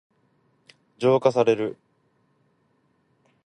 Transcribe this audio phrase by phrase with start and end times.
[0.97, 1.77] 浄化される。